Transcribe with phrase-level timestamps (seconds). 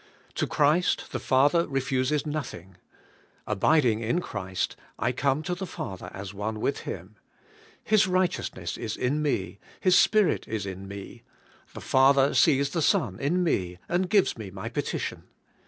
[0.33, 2.77] To Christ the Father refuses nothing.
[3.45, 7.17] Abiding in Christ, I come to the Father as one with Him.
[7.83, 9.59] His righteousness is in me.
[9.79, 11.21] His Spirit is in me;
[11.75, 15.21] the Father sees the Son in me, and gives me my petition.